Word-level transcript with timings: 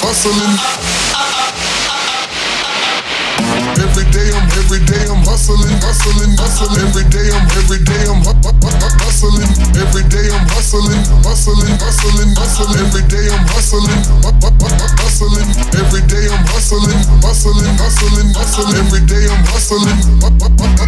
hustling. 0.00 0.56
Every 3.78 4.04
day 4.08 4.32
I'm, 4.32 4.48
every 4.56 4.80
day 4.88 5.04
I'm 5.12 5.20
hustling, 5.28 5.76
hustling, 5.84 6.32
hustling. 6.40 6.88
Every 6.88 7.04
day 7.12 7.28
I'm, 7.28 7.44
every 7.52 7.84
day 7.84 8.00
I'm. 8.08 8.24
Every 9.78 10.04
day 10.08 10.24
I'm 10.32 10.46
hustling, 10.48 11.04
hustling, 11.20 11.76
hustling. 11.76 12.80
Every 12.80 13.04
day 13.08 13.28
I'm 13.28 13.44
hustling, 13.52 14.00
hustling. 14.96 15.48
Every 15.76 16.00
day 16.08 16.32
I'm 16.32 16.44
hustling, 16.48 16.96
hustling, 17.20 17.76
hustling, 17.76 18.32
hustling. 18.32 18.72
Every 18.78 19.04
day 19.04 19.28
I'm 19.28 19.44
hustling, 19.52 20.00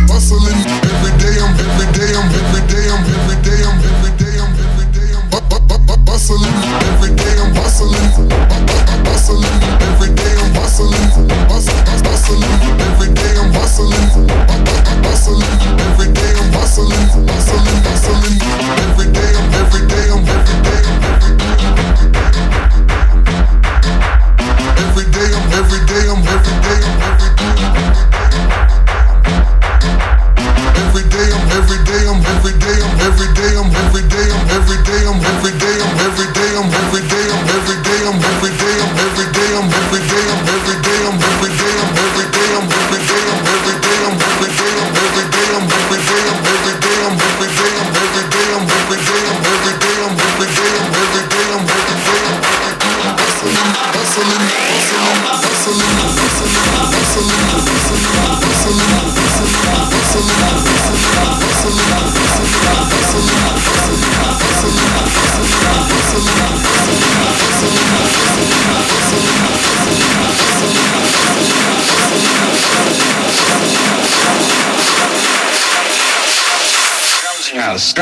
hustling. 0.09 0.57
Every 0.89 1.13
day 1.21 1.37
I'm, 1.37 1.53
every 1.53 1.89
day 1.93 2.17
I'm, 2.17 2.33
every 2.33 2.63
day 2.65 2.89
I'm, 2.89 3.05
every 3.05 3.37
day 3.45 3.61
I'm, 3.61 3.77
every 3.85 4.11
day 4.17 4.30
every 6.39 7.11
day 7.17 7.35
I'm 7.43 7.55
hustling, 7.57 7.91
I'm 8.31 9.05
hustling, 9.05 9.43
every 9.83 10.15
day 10.15 10.35
I'm 10.39 10.55
hustling, 10.55 10.95
I'm 11.27 11.49
hustling, 11.51 12.43
every 12.87 13.13
day 13.15 13.35
I'm 13.35 13.53
hustling, 13.53 14.31
I'm 14.47 15.03
hustling, 15.03 15.43
every 15.91 16.13
day 16.13 16.33
I'm 16.39 16.53
hustling, 16.53 16.93
hustling, 17.27 17.83
hustling, 17.83 18.39
every 18.79 19.11
day 19.11 19.33
I'm, 19.35 19.55
every 19.59 19.87
day 19.89 20.07
I'm, 20.11 20.29
every 20.29 20.63
day 20.63 20.83
I'm. 20.85 20.90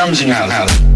Out, 0.09 0.17
scrummaging 0.17 0.51
out, 0.51 0.88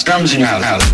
out. 0.00 0.06
Scrummaging 0.06 0.42
out, 0.42 0.62
scrummaging 0.62 0.89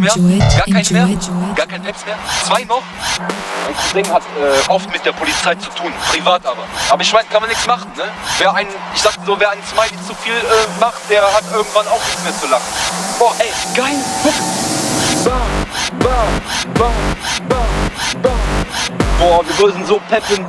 mehr? 0.00 0.12
Gar 0.14 0.82
keinen 0.82 0.92
mehr? 0.92 1.54
Gar 1.54 1.66
kein 1.66 1.82
Peps 1.82 2.04
mehr? 2.06 2.16
Zwei 2.44 2.64
noch? 2.64 2.82
Mein 3.64 3.76
Cousin 3.76 4.12
hat 4.12 4.22
äh, 4.22 4.68
oft 4.70 4.90
mit 4.92 5.04
der 5.04 5.12
Polizei 5.12 5.54
zu 5.56 5.70
tun, 5.70 5.92
privat 6.10 6.44
aber. 6.46 6.64
Aber 6.90 7.02
ich 7.02 7.12
meine, 7.12 7.28
kann 7.28 7.40
man 7.40 7.48
nichts 7.48 7.66
machen, 7.66 7.90
ne? 7.96 8.04
Wer 8.38 8.54
ein, 8.54 8.66
ich 8.94 9.00
sag 9.00 9.14
so, 9.24 9.38
wer 9.38 9.50
ein 9.50 9.58
Smiley 9.70 10.06
zu 10.06 10.14
viel 10.14 10.32
äh, 10.32 10.80
macht, 10.80 11.08
der 11.08 11.22
hat 11.22 11.44
irgendwann 11.52 11.86
auch 11.88 12.04
nichts 12.04 12.22
mehr 12.24 12.40
zu 12.40 12.46
lachen. 12.48 12.64
Boah, 13.18 13.34
ey, 13.38 13.52
geil, 13.74 13.96
guck. 14.22 14.34
Bam, 15.24 15.40
bam, 15.98 16.40
bam, 16.74 16.92
bam, 17.48 18.22
bam. 18.22 18.32
Boah, 19.18 19.46
wir 19.46 19.58
würden 19.58 19.84
so 19.86 20.00
peppen. 20.08 20.46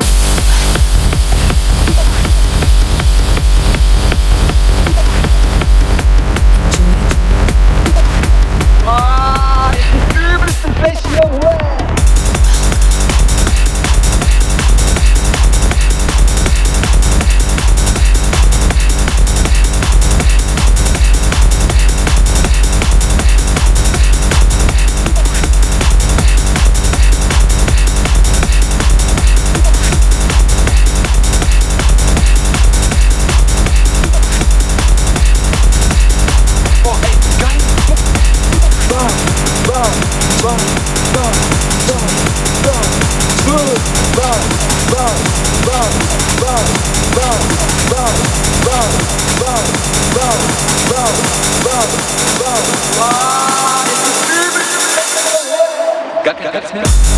Ganz, 56.23 56.39
ganz, 56.39 56.71
ganz, 56.71 57.10